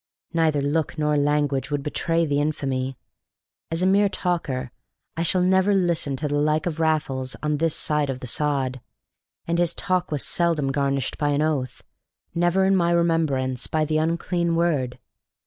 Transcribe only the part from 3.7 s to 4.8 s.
a mere talker,